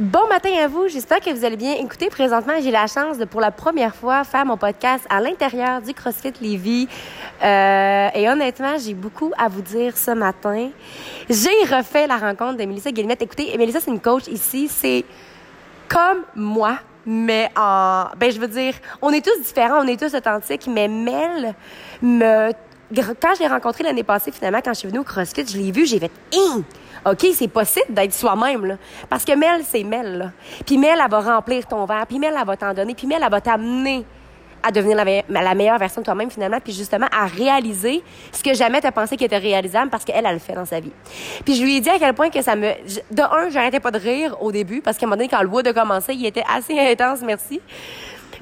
Bon 0.00 0.26
matin 0.30 0.48
à 0.64 0.66
vous, 0.66 0.88
j'espère 0.88 1.20
que 1.20 1.28
vous 1.28 1.44
allez 1.44 1.58
bien. 1.58 1.74
Écoutez, 1.74 2.08
présentement, 2.08 2.54
j'ai 2.62 2.70
la 2.70 2.86
chance 2.86 3.18
de, 3.18 3.26
pour 3.26 3.42
la 3.42 3.50
première 3.50 3.94
fois, 3.94 4.24
faire 4.24 4.46
mon 4.46 4.56
podcast 4.56 5.04
à 5.10 5.20
l'intérieur 5.20 5.82
du 5.82 5.92
CrossFit 5.92 6.32
Lévis. 6.40 6.88
Euh, 7.44 8.08
et 8.14 8.26
honnêtement, 8.26 8.78
j'ai 8.78 8.94
beaucoup 8.94 9.30
à 9.36 9.48
vous 9.48 9.60
dire 9.60 9.98
ce 9.98 10.12
matin. 10.12 10.70
J'ai 11.28 11.50
refait 11.70 12.06
la 12.06 12.16
rencontre 12.16 12.56
de 12.56 12.64
Mélissa 12.64 12.90
Guillemette. 12.90 13.20
Écoutez, 13.20 13.54
Mélissa, 13.58 13.78
c'est 13.78 13.90
une 13.90 14.00
coach 14.00 14.26
ici. 14.28 14.68
C'est 14.68 15.04
comme 15.86 16.24
moi, 16.34 16.78
mais 17.04 17.50
en... 17.54 18.06
Ben, 18.16 18.32
je 18.32 18.40
veux 18.40 18.48
dire, 18.48 18.72
on 19.02 19.10
est 19.10 19.22
tous 19.22 19.38
différents, 19.42 19.84
on 19.84 19.86
est 19.86 20.00
tous 20.00 20.14
authentiques, 20.14 20.66
mais 20.66 20.88
Mel 20.88 21.54
me 22.00 22.52
quand 22.94 23.34
je 23.34 23.40
l'ai 23.40 23.48
rencontré 23.48 23.84
l'année 23.84 24.02
passée, 24.02 24.32
finalement, 24.32 24.60
quand 24.64 24.72
je 24.72 24.80
suis 24.80 24.88
venue 24.88 25.00
au 25.00 25.04
CrossFit, 25.04 25.46
je 25.46 25.56
l'ai 25.56 25.70
vu, 25.70 25.86
j'ai 25.86 25.98
fait 25.98 26.10
hein! 26.34 26.62
OK, 27.06 27.26
c'est 27.34 27.48
possible 27.48 27.94
d'être 27.94 28.12
soi-même, 28.12 28.66
là. 28.66 28.76
Parce 29.08 29.24
que 29.24 29.34
Mel, 29.34 29.62
c'est 29.64 29.84
Mel, 29.84 30.18
là. 30.18 30.32
Puis 30.66 30.76
Mel, 30.76 30.98
elle 31.02 31.10
va 31.10 31.20
remplir 31.20 31.66
ton 31.66 31.86
verre. 31.86 32.06
Puis 32.06 32.18
Mel, 32.18 32.34
elle 32.38 32.46
va 32.46 32.56
t'en 32.56 32.74
donner. 32.74 32.94
Puis 32.94 33.06
Mel, 33.06 33.22
elle 33.24 33.30
va 33.30 33.40
t'amener 33.40 34.04
à 34.62 34.70
devenir 34.70 34.96
la, 35.28 35.54
meilleure 35.54 35.78
version 35.78 36.02
de 36.02 36.04
toi-même, 36.04 36.30
finalement. 36.30 36.60
Puis 36.62 36.74
justement, 36.74 37.06
à 37.10 37.26
réaliser 37.26 38.02
ce 38.32 38.42
que 38.42 38.52
jamais 38.54 38.80
t'as 38.80 38.92
pensé 38.92 39.16
qui 39.16 39.24
était 39.24 39.38
réalisable 39.38 39.90
parce 39.90 40.04
qu'elle, 40.04 40.26
elle 40.26 40.34
le 40.34 40.38
fait 40.38 40.52
dans 40.52 40.66
sa 40.66 40.80
vie. 40.80 40.92
Puis 41.44 41.54
je 41.54 41.62
lui 41.62 41.76
ai 41.76 41.80
dit 41.80 41.88
à 41.88 41.98
quel 41.98 42.12
point 42.12 42.28
que 42.28 42.42
ça 42.42 42.56
me... 42.56 42.68
De 43.10 43.22
un, 43.22 43.48
j'arrêtais 43.48 43.80
pas 43.80 43.90
de 43.90 43.98
rire 43.98 44.36
au 44.42 44.52
début 44.52 44.82
parce 44.82 44.98
qu'à 44.98 45.06
un 45.06 45.08
moment 45.08 45.16
donné, 45.16 45.28
quand 45.28 45.40
le 45.40 45.48
wood 45.48 45.66
a 45.66 45.72
commencé, 45.72 46.14
il 46.14 46.26
était 46.26 46.44
assez 46.54 46.78
intense, 46.78 47.20
merci. 47.22 47.60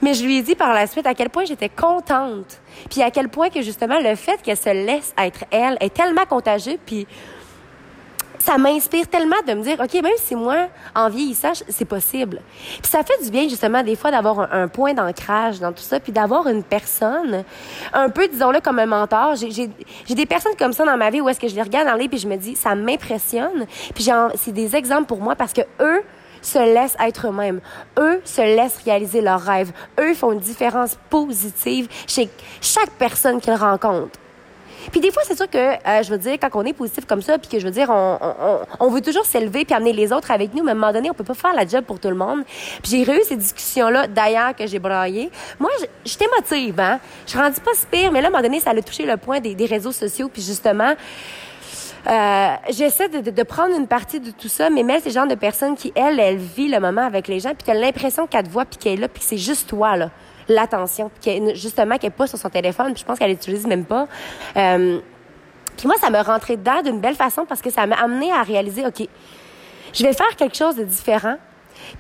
Mais 0.02 0.15
je 0.15 0.24
lui 0.24 0.38
ai 0.38 0.42
dit 0.42 0.55
par 0.55 0.73
la 0.73 0.87
suite 0.87 1.06
à 1.06 1.15
quel 1.15 1.30
point 1.30 1.45
j'étais 1.45 1.69
contente. 1.69 2.60
Puis 2.91 3.02
à 3.02 3.10
quel 3.10 3.29
point 3.29 3.51
que 3.51 3.62
justement 3.62 3.98
le 4.01 4.15
fait 4.15 4.41
qu'elle 4.42 4.56
se 4.56 4.70
laisse 4.70 5.15
être 5.19 5.45
elle 5.51 5.77
est 5.80 5.92
tellement 5.92 6.27
contagieux. 6.27 6.79
Puis 6.84 7.06
ça 8.38 8.56
m'inspire 8.56 9.06
tellement 9.09 9.37
de 9.46 9.52
me 9.52 9.62
dire, 9.62 9.79
OK, 9.79 9.93
même 9.95 10.12
si 10.16 10.34
moi, 10.34 10.69
en 10.95 11.10
vieillissant, 11.10 11.52
c'est 11.69 11.84
possible. 11.84 12.41
Puis 12.80 12.91
ça 12.91 13.02
fait 13.02 13.23
du 13.23 13.30
bien, 13.30 13.48
justement, 13.48 13.82
des 13.82 13.95
fois, 13.95 14.10
d'avoir 14.10 14.52
un, 14.55 14.69
point 14.69 14.95
d'ancrage 14.95 15.60
dans 15.60 15.73
tout 15.73 15.82
ça, 15.82 16.01
puis 16.01 16.12
d'avoir 16.12 16.46
une 16.46 16.62
personne, 16.62 17.45
un 17.93 18.09
peu, 18.09 18.27
disons-le, 18.29 18.60
comme 18.60 18.79
un 18.79 18.87
mentor. 18.87 19.34
J'ai 19.37 20.15
des 20.15 20.27
personnes 20.27 20.55
comme 20.59 20.73
ça 20.73 20.84
dans 20.84 20.96
ma 20.96 21.10
vie 21.10 21.21
où 21.21 21.29
est-ce 21.29 21.40
que 21.40 21.49
je 21.49 21.55
les 21.55 21.62
regarde 21.62 21.88
les 21.99 22.09
puis 22.09 22.18
je 22.18 22.29
me 22.29 22.37
dis, 22.37 22.57
ça 22.57 22.74
m'impressionne. 22.74 23.66
Puis 23.95 24.09
c'est 24.37 24.52
des 24.52 24.77
exemples 24.77 25.07
pour 25.07 25.21
moi 25.21 25.34
parce 25.37 25.52
que 25.52 25.62
eux, 25.80 26.02
se 26.42 26.58
laissent 26.58 26.96
être 27.00 27.28
eux-mêmes. 27.28 27.60
Eux 27.98 28.20
se 28.24 28.40
laissent 28.40 28.80
réaliser 28.84 29.20
leurs 29.20 29.42
rêves. 29.42 29.72
Eux 30.00 30.14
font 30.14 30.32
une 30.32 30.40
différence 30.40 30.96
positive 31.10 31.88
chez 32.06 32.28
chaque 32.60 32.90
personne 32.98 33.40
qu'ils 33.40 33.54
rencontrent. 33.54 34.18
Puis 34.90 35.00
des 35.00 35.10
fois, 35.10 35.22
c'est 35.26 35.36
sûr 35.36 35.48
que, 35.50 35.59
euh, 35.59 36.02
je 36.02 36.10
veux 36.10 36.18
dire, 36.18 36.36
quand 36.40 36.48
on 36.54 36.64
est 36.64 36.72
positif 36.72 37.04
comme 37.04 37.20
ça, 37.20 37.38
puis 37.38 37.48
que 37.48 37.59
je 37.59 37.64
veux 37.64 37.70
dire, 37.70 37.90
on, 37.90 38.18
on, 38.20 38.59
on 38.80 38.90
veut 38.90 39.00
toujours 39.00 39.24
s'élever 39.24 39.64
puis 39.64 39.74
amener 39.74 39.92
les 39.92 40.12
autres 40.12 40.30
avec 40.30 40.54
nous, 40.54 40.62
mais 40.62 40.70
à 40.70 40.72
un 40.72 40.76
moment 40.76 40.92
donné, 40.92 41.10
on 41.10 41.14
peut 41.14 41.24
pas 41.24 41.34
faire 41.34 41.54
la 41.54 41.66
job 41.66 41.84
pour 41.84 42.00
tout 42.00 42.09
le 42.09 42.14
monde. 42.14 42.44
Puis 42.82 42.90
j'ai 42.90 43.02
eu 43.02 43.22
ces 43.24 43.36
discussions-là, 43.36 44.06
d'ailleurs, 44.06 44.54
que 44.56 44.66
j'ai 44.66 44.78
braillé. 44.78 45.30
Moi, 45.59 45.70
j'étais 46.04 46.26
motive, 46.34 46.80
hein. 46.80 47.00
Je 47.26 47.36
rendis 47.36 47.60
pas 47.60 47.72
si 47.74 47.86
pire, 47.86 48.12
mais 48.12 48.20
là, 48.20 48.28
à 48.28 48.28
un 48.28 48.32
moment 48.32 48.42
donné, 48.42 48.60
ça 48.60 48.70
a 48.70 48.82
touché 48.82 49.04
le 49.04 49.16
point 49.16 49.40
des, 49.40 49.54
des 49.54 49.66
réseaux 49.66 49.92
sociaux, 49.92 50.30
puis 50.32 50.42
justement, 50.42 50.94
euh, 52.07 52.54
j'essaie 52.71 53.09
de, 53.09 53.43
prendre 53.43 53.77
une 53.77 53.87
partie 53.87 54.21
de 54.21 54.30
tout 54.30 54.49
ça, 54.49 54.71
mais 54.71 54.82
Mel, 54.82 55.01
c'est 55.01 55.10
le 55.10 55.15
genre 55.15 55.27
de 55.27 55.35
personne 55.35 55.77
qui, 55.77 55.93
elle, 55.95 56.21
elle 56.21 56.37
vit 56.37 56.68
le 56.68 56.80
moment 56.80 57.02
avec 57.02 57.29
les 57.29 57.40
gens, 57.40 57.51
puis 57.51 57.65
tu 57.65 57.71
as 57.71 57.74
l'impression 57.74 58.27
qu'elle 58.27 58.45
te 58.45 58.51
voit, 58.51 58.65
puis 58.65 58.79
qu'elle 58.79 58.95
est 58.95 59.02
là, 59.02 59.09
puis 59.09 59.23
c'est 59.24 59.38
juste 59.38 59.68
toi, 59.68 59.96
là, 59.96 60.10
l'attention, 60.49 61.10
puis 61.21 61.55
justement, 61.55 61.99
qu'elle 61.99 62.10
n'est 62.10 62.16
pas 62.16 62.27
sur 62.27 62.38
son 62.38 62.49
téléphone, 62.49 62.93
puis 62.93 63.01
je 63.01 63.05
pense 63.05 63.18
qu'elle 63.18 63.30
l'utilise 63.30 63.66
même 63.66 63.85
pas. 63.85 64.06
Euh, 64.56 65.00
puis 65.77 65.87
moi, 65.87 65.97
ça 66.00 66.10
me 66.10 66.21
rentrait 66.21 66.56
dedans 66.56 66.82
d'une 66.82 67.00
belle 67.00 67.15
façon 67.15 67.44
parce 67.47 67.62
que 67.62 67.71
ça 67.71 67.87
m'a 67.87 67.97
amené 67.97 68.33
à 68.33 68.43
réaliser, 68.43 68.84
OK, 68.84 69.06
je 69.93 70.03
vais 70.03 70.12
faire 70.12 70.34
quelque 70.37 70.56
chose 70.56 70.77
de 70.77 70.84
différent. 70.84 71.37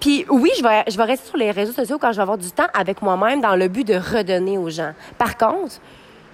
Puis 0.00 0.26
oui, 0.28 0.50
je 0.58 0.62
vais, 0.62 0.84
je 0.88 0.96
vais 0.96 1.04
rester 1.04 1.28
sur 1.28 1.36
les 1.36 1.50
réseaux 1.50 1.72
sociaux 1.72 1.98
quand 1.98 2.10
je 2.10 2.16
vais 2.16 2.22
avoir 2.22 2.38
du 2.38 2.50
temps 2.50 2.66
avec 2.74 3.02
moi-même 3.02 3.40
dans 3.40 3.54
le 3.54 3.68
but 3.68 3.86
de 3.86 3.94
redonner 3.94 4.58
aux 4.58 4.68
gens. 4.68 4.92
Par 5.16 5.36
contre, 5.38 5.76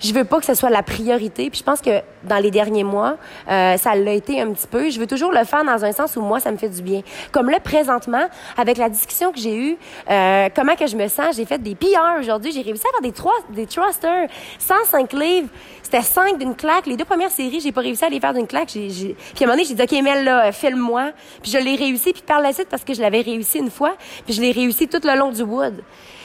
je 0.00 0.12
veux 0.12 0.24
pas 0.24 0.38
que 0.38 0.46
ce 0.46 0.54
soit 0.54 0.70
la 0.70 0.82
priorité. 0.82 1.50
Puis 1.50 1.60
je 1.60 1.64
pense 1.64 1.80
que 1.80 2.00
dans 2.24 2.38
les 2.38 2.50
derniers 2.50 2.84
mois, 2.84 3.16
euh, 3.50 3.76
ça 3.76 3.94
l'a 3.94 4.12
été 4.12 4.40
un 4.40 4.52
petit 4.52 4.66
peu. 4.66 4.90
Je 4.90 4.98
veux 4.98 5.06
toujours 5.06 5.32
le 5.32 5.44
faire 5.44 5.64
dans 5.64 5.84
un 5.84 5.92
sens 5.92 6.16
où 6.16 6.20
moi, 6.20 6.40
ça 6.40 6.50
me 6.50 6.56
fait 6.56 6.68
du 6.68 6.82
bien. 6.82 7.02
Comme 7.32 7.50
là, 7.50 7.60
présentement, 7.60 8.26
avec 8.56 8.76
la 8.78 8.88
discussion 8.88 9.32
que 9.32 9.38
j'ai 9.38 9.56
eue, 9.56 9.76
euh, 10.10 10.48
comment 10.54 10.74
que 10.76 10.86
je 10.86 10.96
me 10.96 11.08
sens, 11.08 11.36
j'ai 11.36 11.44
fait 11.44 11.58
des 11.58 11.74
PR 11.74 12.18
aujourd'hui. 12.18 12.52
J'ai 12.52 12.62
réussi 12.62 12.84
à 12.86 12.90
faire 12.90 13.02
des, 13.02 13.12
trois, 13.12 13.34
des 13.50 13.66
thrusters, 13.66 14.28
105 14.58 15.12
livres. 15.12 15.48
C'était 15.84 16.00
5 16.00 16.38
d'une 16.38 16.56
claque. 16.56 16.86
Les 16.86 16.96
deux 16.96 17.04
premières 17.04 17.30
séries, 17.30 17.60
j'ai 17.60 17.70
pas 17.70 17.82
réussi 17.82 18.02
à 18.04 18.08
les 18.08 18.18
faire 18.18 18.32
d'une 18.32 18.46
claque. 18.46 18.70
J'ai, 18.70 18.88
j'ai... 18.88 19.14
Puis 19.34 19.44
à 19.44 19.44
un 19.44 19.46
moment 19.46 19.52
donné, 19.52 19.64
j'ai 19.68 19.74
dit, 19.74 19.82
OK, 19.82 20.02
Mel, 20.02 20.24
là, 20.24 20.50
filme-moi. 20.50 21.12
Puis 21.42 21.52
je 21.52 21.58
l'ai 21.58 21.76
réussi. 21.76 22.14
Puis 22.14 22.22
par 22.22 22.40
la 22.40 22.54
suite, 22.54 22.68
parce 22.70 22.82
que 22.84 22.94
je 22.94 23.02
l'avais 23.02 23.20
réussi 23.20 23.58
une 23.58 23.70
fois, 23.70 23.94
puis 24.24 24.32
je 24.32 24.40
l'ai 24.40 24.50
réussi 24.50 24.88
tout 24.88 25.00
le 25.04 25.16
long 25.16 25.30
du 25.30 25.42
wood. 25.42 25.74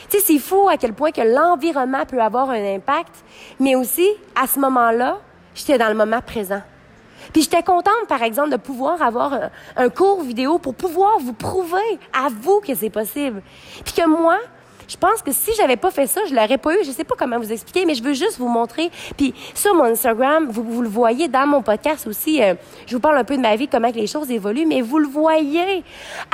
Tu 0.09 0.17
sais, 0.17 0.23
c'est 0.25 0.39
fou 0.39 0.69
à 0.69 0.77
quel 0.77 0.93
point 0.93 1.11
que 1.11 1.21
l'environnement 1.21 2.05
peut 2.05 2.21
avoir 2.21 2.49
un 2.49 2.75
impact, 2.75 3.13
mais 3.59 3.75
aussi, 3.75 4.07
à 4.33 4.47
ce 4.47 4.59
moment-là, 4.59 5.19
j'étais 5.53 5.77
dans 5.77 5.89
le 5.89 5.93
moment 5.93 6.21
présent. 6.21 6.61
Puis 7.33 7.43
j'étais 7.43 7.61
contente, 7.61 8.07
par 8.07 8.23
exemple, 8.23 8.51
de 8.51 8.57
pouvoir 8.57 9.01
avoir 9.01 9.33
un, 9.33 9.49
un, 9.75 9.89
cours 9.89 10.21
vidéo 10.23 10.57
pour 10.57 10.73
pouvoir 10.73 11.19
vous 11.19 11.33
prouver 11.33 11.99
à 12.13 12.29
vous 12.29 12.61
que 12.65 12.73
c'est 12.73 12.89
possible. 12.89 13.41
Puis 13.83 13.93
que 13.93 14.07
moi, 14.07 14.37
je 14.89 14.97
pense 14.97 15.21
que 15.21 15.31
si 15.31 15.51
j'avais 15.55 15.77
pas 15.77 15.91
fait 15.91 16.07
ça, 16.07 16.21
je 16.27 16.33
l'aurais 16.33 16.57
pas 16.57 16.73
eu. 16.73 16.83
Je 16.83 16.91
sais 16.91 17.03
pas 17.03 17.13
comment 17.15 17.37
vous 17.37 17.51
expliquer, 17.51 17.85
mais 17.85 17.93
je 17.93 18.03
veux 18.03 18.13
juste 18.13 18.39
vous 18.39 18.47
montrer. 18.47 18.89
Puis 19.15 19.35
sur 19.53 19.75
mon 19.75 19.83
Instagram, 19.83 20.47
vous, 20.49 20.63
vous 20.63 20.81
le 20.81 20.89
voyez 20.89 21.27
dans 21.27 21.45
mon 21.45 21.61
podcast 21.61 22.07
aussi. 22.07 22.41
Euh, 22.41 22.55
je 22.87 22.95
vous 22.95 22.99
parle 22.99 23.17
un 23.17 23.23
peu 23.23 23.37
de 23.37 23.41
ma 23.41 23.55
vie, 23.55 23.67
comment 23.67 23.91
les 23.93 24.07
choses 24.07 24.31
évoluent, 24.31 24.65
mais 24.65 24.81
vous 24.81 24.97
le 24.97 25.07
voyez 25.07 25.83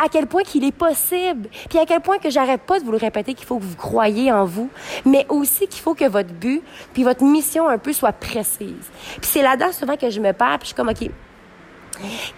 à 0.01 0.07
quel 0.09 0.25
point 0.27 0.43
qu'il 0.43 0.63
est 0.63 0.71
possible. 0.71 1.49
Puis 1.69 1.77
à 1.77 1.85
quel 1.85 1.99
point 1.99 2.17
que 2.17 2.29
j'arrête 2.29 2.61
pas 2.61 2.79
de 2.79 2.85
vous 2.85 2.91
le 2.91 2.97
répéter 2.97 3.33
qu'il 3.33 3.45
faut 3.45 3.57
que 3.57 3.63
vous 3.63 3.75
croyez 3.75 4.31
en 4.31 4.45
vous, 4.45 4.69
mais 5.03 5.25
aussi 5.27 5.67
qu'il 5.67 5.81
faut 5.81 5.93
que 5.93 6.05
votre 6.05 6.31
but, 6.31 6.63
puis 6.93 7.03
votre 7.03 7.25
mission 7.25 7.67
un 7.67 7.77
peu 7.77 7.91
soit 7.91 8.13
précise. 8.13 8.89
Puis 9.19 9.29
c'est 9.29 9.41
là-dedans 9.41 9.73
souvent 9.73 9.97
que 9.97 10.09
je 10.09 10.21
me 10.21 10.31
perds, 10.31 10.59
puis 10.59 10.61
je 10.61 10.65
suis 10.67 10.75
comme 10.75 10.89
ok. 10.89 11.09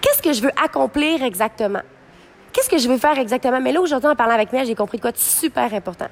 Qu'est-ce 0.02 0.22
que 0.22 0.34
je 0.34 0.42
veux 0.42 0.52
accomplir 0.64 1.22
exactement? 1.22 1.82
Qu'est-ce 2.58 2.70
que 2.70 2.80
je 2.80 2.90
veux 2.90 2.98
faire 2.98 3.20
exactement? 3.20 3.62
Mais 3.62 3.72
là, 3.72 3.80
aujourd'hui, 3.80 4.10
en 4.10 4.16
parlant 4.16 4.34
avec 4.34 4.52
moi, 4.52 4.64
j'ai 4.64 4.74
compris 4.74 5.00
quoi 5.00 5.12
de 5.12 5.18
super 5.18 5.72
important. 5.76 6.08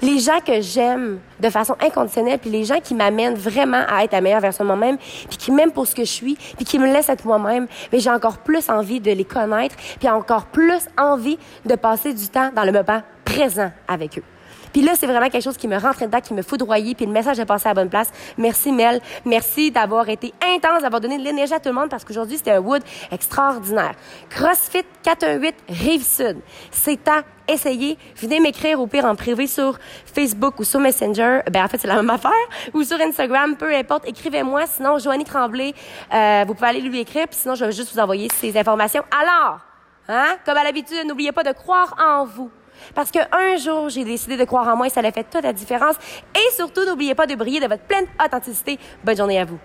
Les 0.00 0.20
gens 0.20 0.38
que 0.46 0.60
j'aime 0.60 1.18
de 1.40 1.50
façon 1.50 1.74
inconditionnelle, 1.80 2.38
puis 2.38 2.50
les 2.50 2.64
gens 2.64 2.78
qui 2.80 2.94
m'amènent 2.94 3.34
vraiment 3.34 3.82
à 3.88 4.04
être 4.04 4.12
la 4.12 4.20
meilleure 4.20 4.40
version 4.40 4.62
de 4.62 4.68
moi-même, 4.68 4.96
puis 5.28 5.38
qui 5.38 5.50
m'aiment 5.50 5.72
pour 5.72 5.86
ce 5.88 5.96
que 5.96 6.04
je 6.04 6.12
suis, 6.12 6.34
puis 6.34 6.64
qui 6.64 6.78
me 6.78 6.86
laissent 6.86 7.08
être 7.08 7.24
moi-même, 7.24 7.66
mais 7.92 7.98
j'ai 7.98 8.10
encore 8.10 8.38
plus 8.38 8.68
envie 8.70 9.00
de 9.00 9.10
les 9.10 9.24
connaître, 9.24 9.74
puis 9.98 10.08
encore 10.08 10.46
plus 10.46 10.86
envie 10.96 11.38
de 11.64 11.74
passer 11.74 12.14
du 12.14 12.28
temps 12.28 12.50
dans 12.54 12.64
le 12.64 12.72
moment 12.72 13.02
présent 13.24 13.72
avec 13.88 14.18
eux. 14.18 14.35
Puis 14.72 14.82
là, 14.82 14.92
c'est 14.94 15.06
vraiment 15.06 15.28
quelque 15.28 15.44
chose 15.44 15.56
qui 15.56 15.68
me 15.68 15.78
rentrait 15.78 16.06
dedans, 16.06 16.20
qui 16.20 16.34
me 16.34 16.42
foudroyait, 16.42 16.94
puis 16.94 17.06
le 17.06 17.12
message 17.12 17.38
est 17.38 17.46
passé 17.46 17.68
à 17.68 17.74
bonne 17.74 17.88
place. 17.88 18.10
Merci 18.36 18.72
Mel, 18.72 19.00
merci 19.24 19.70
d'avoir 19.70 20.08
été 20.08 20.32
intense, 20.42 20.82
d'avoir 20.82 21.00
donné 21.00 21.18
de 21.18 21.24
l'énergie 21.24 21.54
à 21.54 21.60
tout 21.60 21.68
le 21.68 21.74
monde 21.74 21.88
parce 21.88 22.04
qu'aujourd'hui, 22.04 22.36
c'était 22.36 22.52
un 22.52 22.60
wood 22.60 22.82
extraordinaire. 23.10 23.94
CrossFit 24.30 24.84
418 25.02 25.54
Rive-Sud. 25.68 26.38
C'est 26.70 27.08
à 27.08 27.22
essayer. 27.48 27.98
Venez 28.16 28.40
m'écrire 28.40 28.80
au 28.80 28.86
pire 28.86 29.04
en 29.04 29.14
privé 29.14 29.46
sur 29.46 29.78
Facebook 30.04 30.58
ou 30.58 30.64
sur 30.64 30.80
Messenger. 30.80 31.40
Ben, 31.50 31.64
en 31.64 31.68
fait, 31.68 31.78
c'est 31.78 31.88
la 31.88 31.96
même 31.96 32.10
affaire. 32.10 32.30
Ou 32.74 32.82
sur 32.82 33.00
Instagram, 33.00 33.56
peu 33.56 33.74
importe. 33.74 34.08
Écrivez-moi. 34.08 34.66
Sinon, 34.66 34.98
Joanie 34.98 35.24
Tremblay, 35.24 35.74
euh, 36.12 36.44
vous 36.46 36.54
pouvez 36.54 36.68
aller 36.68 36.80
lui 36.80 37.00
écrire. 37.00 37.26
Puis 37.28 37.38
sinon, 37.40 37.54
je 37.54 37.64
vais 37.64 37.72
juste 37.72 37.92
vous 37.92 38.00
envoyer 38.00 38.28
ces 38.34 38.56
informations. 38.56 39.02
Alors, 39.10 39.60
hein, 40.08 40.36
comme 40.44 40.56
à 40.56 40.64
l'habitude, 40.64 41.06
n'oubliez 41.06 41.32
pas 41.32 41.44
de 41.44 41.52
croire 41.52 41.94
en 41.98 42.24
vous. 42.24 42.50
Parce 42.94 43.10
qu'un 43.10 43.56
jour, 43.56 43.88
j'ai 43.88 44.04
décidé 44.04 44.36
de 44.36 44.44
croire 44.44 44.68
en 44.68 44.76
moi 44.76 44.86
et 44.86 44.90
ça 44.90 45.00
a 45.00 45.12
fait 45.12 45.24
toute 45.24 45.42
la 45.42 45.52
différence. 45.52 45.96
Et 46.34 46.52
surtout, 46.54 46.84
n'oubliez 46.84 47.14
pas 47.14 47.26
de 47.26 47.34
briller 47.34 47.60
de 47.60 47.66
votre 47.66 47.82
pleine 47.82 48.06
authenticité. 48.24 48.78
Bonne 49.04 49.16
journée 49.16 49.38
à 49.38 49.44
vous. 49.44 49.58